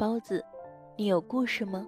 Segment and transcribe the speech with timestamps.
[0.00, 0.42] 包子，
[0.96, 1.86] 你有故事吗？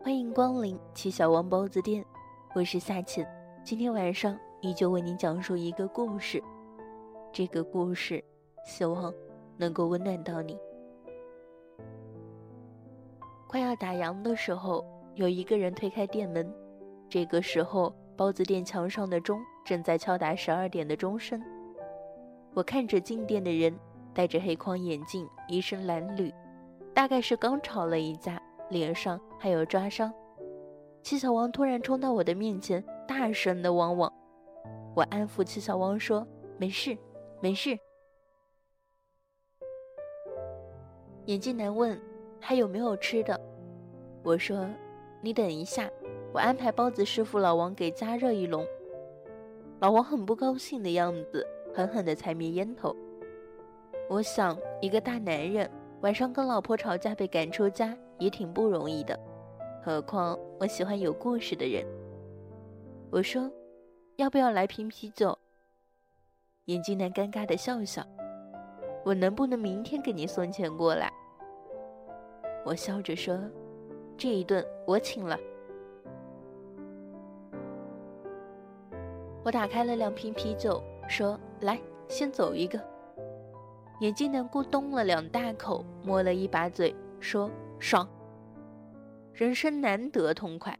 [0.00, 2.06] 欢迎光临七小王包子店，
[2.54, 3.26] 我是夏晴，
[3.64, 6.40] 今天晚上依旧为您讲述一个故事。
[7.32, 8.22] 这个故事，
[8.64, 9.12] 希望
[9.56, 10.56] 能够温暖到你。
[13.48, 16.48] 快要打烊的时候，有一个人推开店门，
[17.08, 21.42] 这个时候，包子店墙上的钟正在敲打十二点的钟声。
[22.54, 23.76] 我看着进店的人。
[24.14, 26.32] 戴着黑框眼镜，一身褴褛，
[26.96, 30.10] 大概是刚吵了一架，脸上还有抓伤。
[31.02, 34.10] 七小王突然冲到我的面前，大声的汪汪。
[34.94, 36.96] 我安抚七小王说：“没事，
[37.38, 37.78] 没事。”
[41.26, 42.00] 眼镜男问
[42.40, 43.38] ：“还有没有吃的？”
[44.24, 44.66] 我说
[45.20, 45.90] ：“你等一下，
[46.32, 48.66] 我安排包子师傅老王给加热一笼。”
[49.80, 52.96] 老王很不高兴的样子，狠狠的踩灭烟头。
[54.08, 55.70] 我想，一个大男人
[56.02, 59.18] 晚上跟老婆吵架被赶出家也挺不容易的，
[59.82, 61.84] 何况我喜欢有故事的人。
[63.10, 63.50] 我说
[64.16, 65.36] ：“要不要来瓶啤酒？”
[66.66, 68.04] 眼镜男尴尬的笑笑
[69.04, 71.10] ：“我能不能明天给你送钱过来？”
[72.64, 73.38] 我笑着说
[74.18, 75.38] ：“这一顿我请了。”
[79.44, 82.78] 我打开了两瓶啤酒，说：“来，先走一个。”
[84.00, 88.06] 眼镜男咕咚了两大口，摸了一把嘴，说：“爽。
[89.32, 90.78] 人生难得痛快。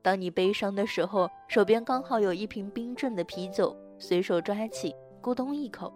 [0.00, 5.92] 当你悲伤的时候，手边刚好有一瓶冰镇的啤酒，随手抓起，咕咚一口。”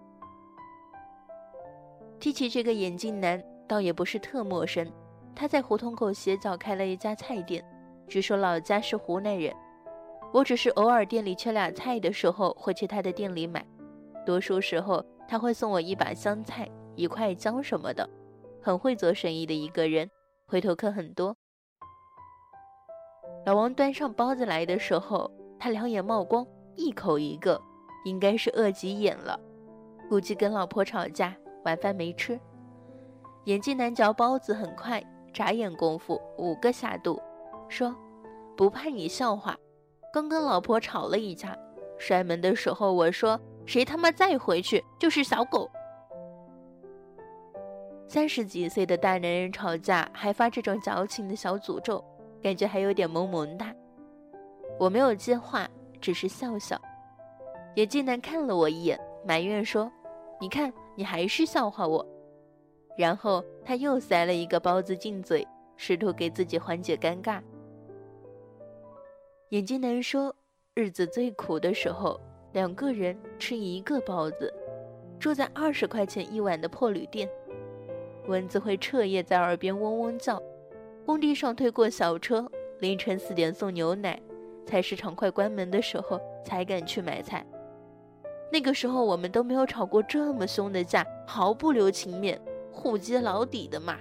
[2.19, 4.91] 提起这个眼镜男，倒也不是特陌生。
[5.37, 7.65] 他在胡同口斜角开了一家菜店，
[8.09, 9.55] 据说老家是湖南人。
[10.33, 13.65] 我只是偶尔店里缺俩菜的时候，会去他的店里买。
[14.25, 15.05] 多数时候。
[15.29, 18.09] 他会送我一把香菜、一块姜什么的，
[18.63, 20.09] 很会做生意的一个人，
[20.47, 21.37] 回头客很多。
[23.45, 27.61] 老王端上包子来的时候，他两眼冒光，一口一个，
[28.05, 29.39] 应该是饿急眼了，
[30.09, 32.39] 估计跟老婆吵架，晚饭没吃。
[33.45, 35.03] 眼镜男嚼包子很快，
[35.33, 37.21] 眨眼功夫五个下肚，
[37.69, 37.95] 说
[38.57, 39.57] ：“不怕你笑话，
[40.13, 41.57] 刚跟老婆吵了一架，
[41.99, 45.69] 摔门的时候我说。”谁他妈再回去就是小狗！
[48.09, 52.03] 三十几岁的大男人吵架还发这种矫情的小诅咒，
[52.41, 53.75] 感觉还有点萌萌哒。
[54.79, 55.69] 我没有接话，
[56.01, 56.81] 只是笑笑。
[57.75, 59.91] 眼镜男看了我一眼，埋怨说
[60.41, 62.07] ：“你看，你还是笑话我。”
[62.97, 65.47] 然后他又塞了一个包子进嘴，
[65.77, 67.43] 试图给自己缓解尴尬。
[69.49, 70.35] 眼镜男说
[70.75, 72.19] ：“日子最苦的时候。”
[72.57, 74.51] 两个人吃一个包子，
[75.21, 77.29] 住在二十块钱一晚的破旅店，
[78.29, 80.43] 蚊子会彻夜在耳边嗡嗡叫，
[81.05, 82.51] 工地上推过小车，
[82.81, 84.19] 凌晨四点送牛奶，
[84.65, 87.45] 菜市场快关门的时候才敢去买菜。
[88.51, 92.41] 那个时候我们都没有吵过这么凶的架，毫不留情面，
[92.73, 93.99] 互揭老底的骂。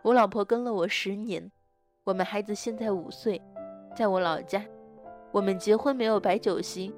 [0.00, 1.52] 我老婆跟了我十年，
[2.04, 3.38] 我们孩子现在五岁，
[3.94, 4.64] 在我老家。
[5.30, 6.94] 我们结婚没有摆酒席，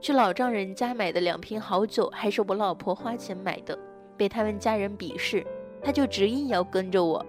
[0.00, 3.78] 去老丈人家买的两瓶好酒还是我老婆花钱买的，
[4.16, 5.46] 被他们家人鄙视，
[5.82, 7.24] 他就执意要跟着我。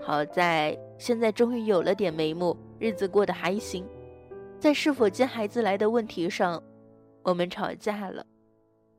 [0.00, 3.84] 好在现在终于有了点眉目，日子过得还行。
[4.58, 6.62] 在是否接孩子来的问题上，
[7.22, 8.24] 我们吵架了，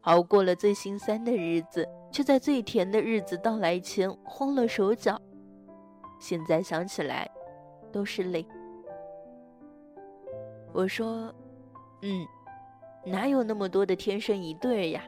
[0.01, 5.17] 熬过了最心酸的日子，却在最甜的日子到来前慌了手脚。
[6.19, 7.29] 现在想起来，
[7.91, 8.45] 都是泪。
[10.73, 11.33] 我说
[12.01, 12.25] ：“嗯，
[13.05, 15.03] 哪有那么多的天生一对呀？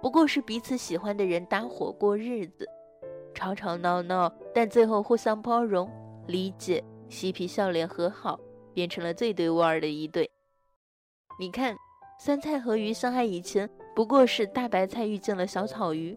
[0.00, 2.68] 不过是彼此喜欢的人搭伙过日子，
[3.34, 5.90] 吵吵闹闹，但最后互相包容、
[6.28, 8.38] 理解，嬉皮笑脸和好，
[8.72, 10.30] 变成了最对味儿的一对。
[11.40, 11.76] 你看，
[12.20, 16.16] 酸菜和鱼相爱以前，不过是大白菜遇见了小草鱼；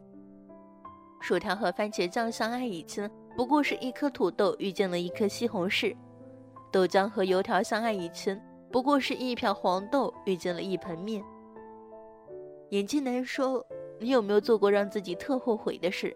[1.19, 5.95] 薯条和番茄酱相爱以前，不过是一颗土豆遇见了一颗西红柿；
[6.71, 8.39] 豆浆和油条相爱以前。”
[8.71, 11.23] 不过是一瓢黄豆遇见了一盆面。
[12.69, 13.65] 眼镜男说
[13.99, 16.15] ：“你有没有做过让自己特后悔的事？”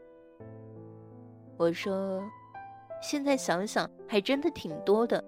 [1.58, 2.24] 我说
[3.02, 5.24] ：“现在想想，还真的挺多的。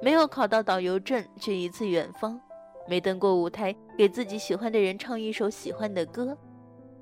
[0.00, 2.40] 没有考到导游证去一次远方，
[2.88, 6.34] 没登过舞台给自己喜欢的人唱一首喜欢的歌，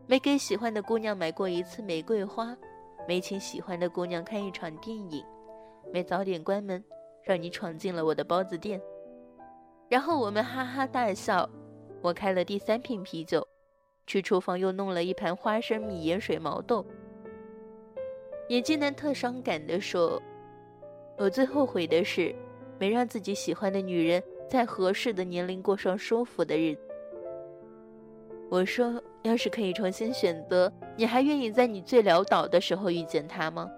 [0.08, 2.56] 没给喜欢的姑娘买过一次玫瑰花，
[3.06, 5.25] 没请喜欢的姑娘看一场电影，
[5.93, 6.82] 没早点关门，
[7.23, 8.82] 让你闯进了我的包子店。”
[9.88, 11.49] 然后我们哈哈大笑，
[12.02, 13.46] 我开了第三瓶啤酒，
[14.06, 16.85] 去厨房又弄了一盘花生米盐水毛豆，
[18.49, 20.23] 眼镜男特伤感地说
[21.17, 22.35] ：“我最后悔的是，
[22.79, 26.81] 没让自己喜欢的女人在合适的年龄过上舒服的日子。”
[28.50, 33.70] 我说：“要是可以重新选择，你还愿意在你最潦倒的时候遇见她吗？”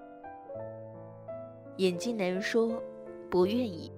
[1.79, 2.81] 眼镜男说
[3.31, 3.91] ：“不愿意，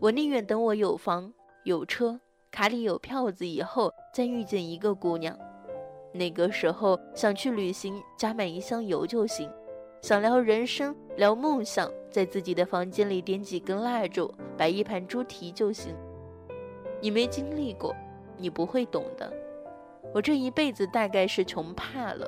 [0.00, 1.32] 我宁愿等我有房
[1.64, 2.20] 有车，
[2.52, 5.36] 卡里有票子以后，再遇见一个姑娘。
[6.12, 9.48] 那个时候想去旅行，加满一箱油就行；
[10.00, 15.92] 想聊人生、聊梦想，在自己的房间里点几根蜡烛，摆一盘猪蹄就行。
[17.00, 17.92] 你没经历过，
[18.36, 19.32] 你不会懂的。
[20.14, 22.24] 我这一辈子大概是穷怕了。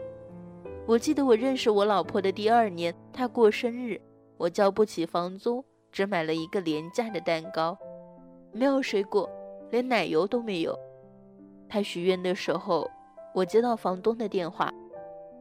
[0.87, 4.01] 我记得我认识我老婆的第二年，她过生日。”
[4.37, 7.77] 我交不起房租，只买了一个廉价的蛋糕，
[8.53, 9.29] 没有水果，
[9.71, 10.79] 连奶油都没有。
[11.69, 12.91] 他许愿的时候，
[13.35, 14.73] 我接到房东的电话，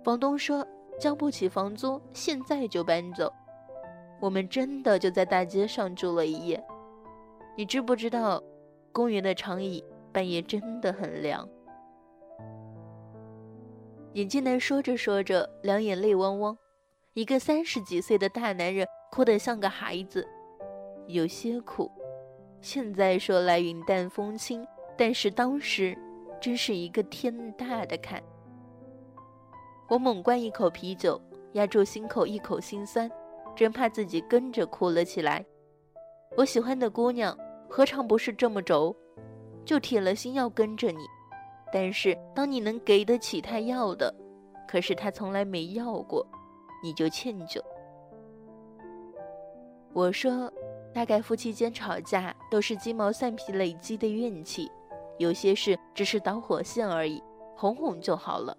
[0.03, 0.65] 房东说
[0.99, 3.31] 交不起房租，现在就搬走。
[4.19, 6.63] 我们真的就在大街上住了一夜。
[7.55, 8.41] 你知不知道，
[8.91, 11.47] 公园的长椅半夜真的很凉。
[14.13, 16.57] 眼镜男说着说着，两眼泪汪汪。
[17.13, 20.27] 一个三十几岁的大男人哭得像个孩子，
[21.09, 21.91] 有些苦，
[22.61, 24.63] 现在说来云淡风轻，
[24.95, 25.97] 但是当时
[26.39, 28.21] 真是一个天大的坎。
[29.89, 31.19] 我猛灌一口啤酒，
[31.53, 33.09] 压住心口一口心酸，
[33.55, 35.43] 真怕自己跟着哭了起来。
[36.37, 37.35] 我喜欢的姑娘
[37.67, 38.95] 何尝不是这么轴，
[39.65, 41.03] 就铁了心要跟着你，
[41.73, 44.13] 但是当你能给得起她要的，
[44.67, 46.23] 可是她从来没要过。
[46.83, 47.59] 你就歉疚。
[49.91, 50.53] 我说，
[50.93, 54.69] 大概夫妻间吵架都是鸡毛蒜皮累积的怨气，
[55.17, 57.21] 有些事只是导火线而已，
[57.55, 58.57] 哄哄就好了。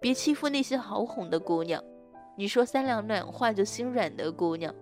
[0.00, 1.82] 别欺负那些好哄的姑娘。
[2.36, 4.74] 你说三两暖话就心软的姑娘，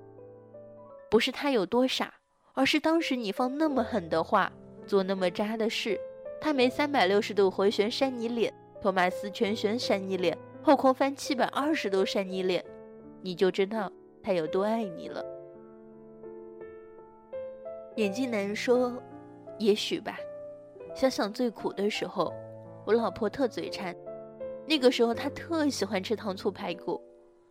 [1.11, 2.15] 不是她有多傻，
[2.55, 4.53] 而是当时你放那么狠的话，
[4.87, 5.99] 做那么渣的事，
[6.41, 10.37] 她没三百六十度回旋扇你脸，托马斯全旋扇你脸。
[10.63, 12.63] 后空翻七百二十度扇你脸，
[13.23, 13.91] 你就知道
[14.23, 15.25] 他有多爱你了。
[17.97, 18.93] 眼镜男说
[19.59, 20.17] ：“也许吧。
[20.95, 22.33] 想想最苦的时候，
[22.87, 23.95] 我老婆特嘴馋，
[24.67, 27.01] 那个时候她特喜欢吃糖醋排骨，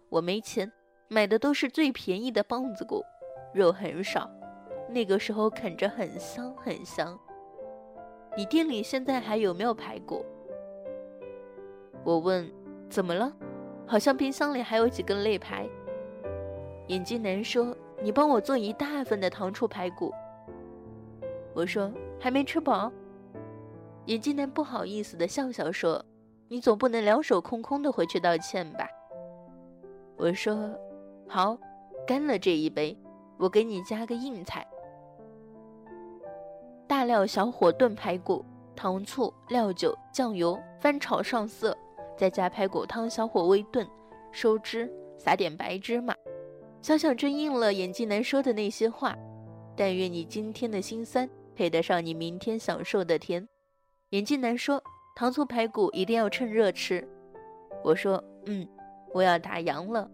[0.10, 0.72] 我没钱，
[1.08, 3.04] 买的都是最便宜的棒子骨，
[3.54, 4.30] 肉很少，
[4.90, 7.20] 那个时候啃着很香很香。
[8.38, 10.26] 你店里现在还有没有排骨？”
[12.04, 12.50] 我问。
[12.90, 13.32] 怎么了？
[13.86, 15.70] 好像冰箱里还有几根肋排。
[16.88, 20.12] 眼镜男说：“你帮我做一大份的糖醋排骨。”
[21.60, 21.92] 我说
[22.22, 22.90] ：“还没吃饱。”
[24.08, 26.02] 眼镜男不好意思的笑笑说
[26.48, 28.88] ：“你总不能两手空空的回去道歉吧？”
[30.16, 30.74] 我说
[31.28, 31.58] ：“好，
[32.08, 32.98] 干了这一杯，
[33.38, 34.66] 我给你加个硬菜。
[36.88, 41.78] 大料小火炖排骨，糖醋、料酒、酱油翻炒上色。”
[42.16, 43.86] 再加排骨汤，小火微炖，
[44.32, 46.16] 收汁，撒点白芝麻。
[46.82, 49.14] 想想真应了眼镜男说的那些话。
[49.76, 51.30] 但愿你今天的心酸
[51.60, 53.46] 配得上你明天享受的甜。
[54.12, 54.82] 眼镜男说
[55.14, 57.06] ：“糖醋排骨一定要趁热吃。”
[57.84, 58.66] 我说：“嗯，
[59.14, 60.10] 我要打烊了。”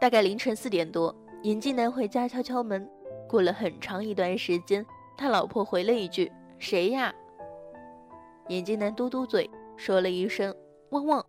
[0.00, 2.88] 大概凌晨四点多，眼镜男回家敲敲门。
[3.28, 4.82] 过了很长一段时间，
[5.18, 7.14] 他老婆回了一句：“谁呀？”
[8.48, 9.50] 眼镜男嘟嘟嘴。
[9.76, 10.54] 说了一声
[10.92, 11.22] “汪汪”。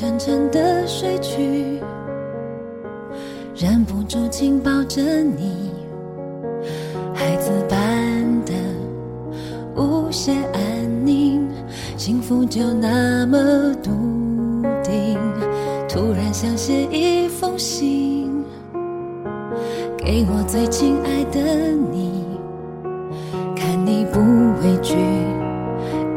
[0.00, 1.82] 沉沉的睡去，
[3.56, 5.72] 忍不住紧抱着你，
[7.12, 7.76] 孩子般
[8.44, 8.52] 的
[9.74, 11.44] 无限安宁，
[11.96, 13.90] 幸福就那么笃
[14.84, 15.18] 定。
[15.88, 18.30] 突然想写一封信，
[19.96, 21.40] 给我最亲爱的
[21.90, 22.24] 你，
[23.56, 24.20] 看你不
[24.62, 24.94] 畏惧，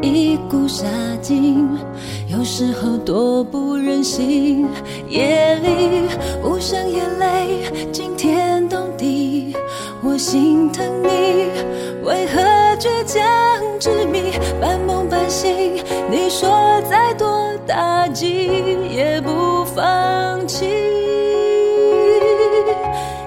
[0.00, 0.86] 一股杀
[1.20, 1.68] 劲。
[2.54, 4.68] 时候多不忍心，
[5.08, 6.02] 夜里
[6.44, 9.56] 无声眼泪惊天动地，
[10.02, 11.48] 我心疼你，
[12.04, 12.42] 为何
[12.78, 13.22] 倔强
[13.80, 15.82] 执迷，半梦半醒？
[16.10, 16.50] 你说
[16.90, 18.50] 再多打击
[18.90, 20.66] 也不放弃，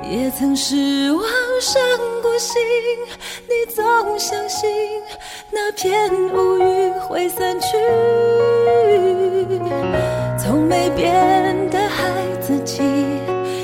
[0.07, 1.25] 也曾失望
[1.59, 1.81] 伤
[2.21, 2.61] 过心，
[3.75, 3.83] 总
[4.17, 4.69] 相信
[5.51, 7.67] 那片乌云会散去。
[10.39, 12.81] 从没变的孩子气，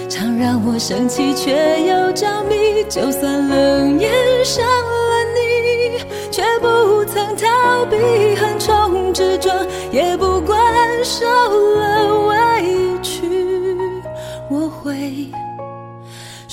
[0.10, 1.53] 常让我生气却
[1.84, 2.84] 又着迷。
[2.89, 4.12] 就算冷眼
[4.44, 5.98] 伤了你，
[6.30, 7.96] 却不曾逃避
[8.36, 10.60] 横冲直撞，也不管
[11.06, 12.36] 受了委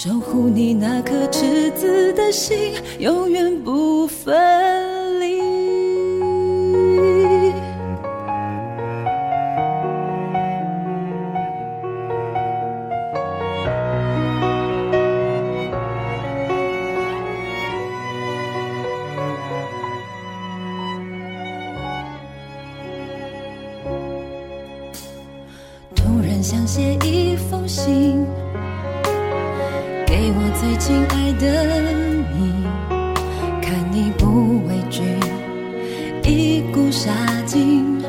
[0.08, 5.38] 守护你那颗赤子的心，永远不分离。
[25.94, 28.24] 突然想写一封信，
[30.60, 31.92] 最亲爱的
[32.34, 32.64] 你，
[33.62, 35.02] 看你不畏惧，
[36.24, 37.12] 一股杀
[37.46, 38.02] 劲，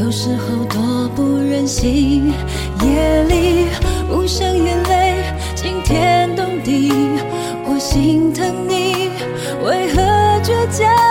[0.00, 2.32] 有时候多不忍心。
[2.82, 3.66] 夜里
[4.10, 5.22] 无声眼泪
[5.54, 6.90] 惊天动地，
[7.66, 9.10] 我心疼你，
[9.62, 10.00] 为何
[10.42, 11.09] 倔强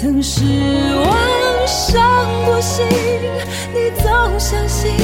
[0.00, 0.40] 曾失
[1.04, 2.00] 望伤
[2.46, 2.86] 过心，
[3.74, 4.96] 你总相信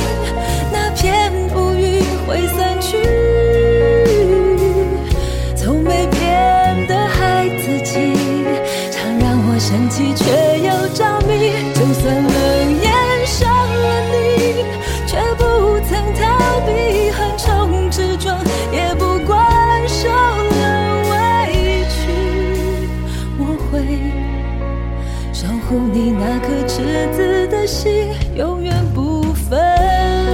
[27.66, 29.58] 心，永远不分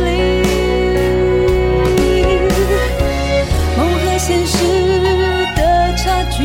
[0.04, 0.42] 离。
[3.76, 4.58] 梦和现实
[5.56, 6.44] 的差距，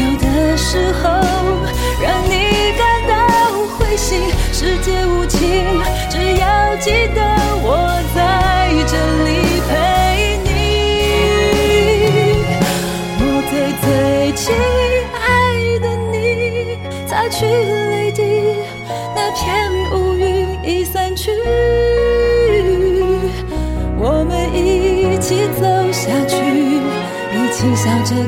[0.00, 1.10] 有的时候
[2.00, 3.12] 让你感到
[3.76, 4.22] 灰心。
[4.52, 5.38] 世界无情，
[6.08, 7.20] 只要记得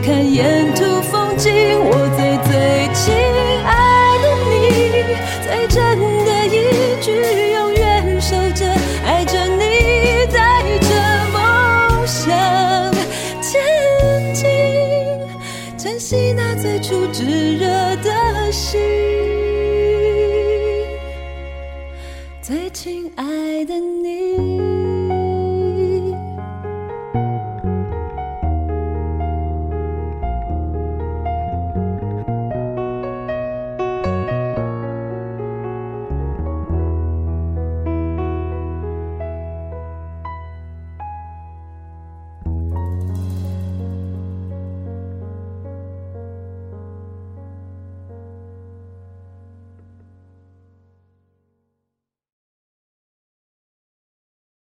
[0.02, 0.83] 看沿途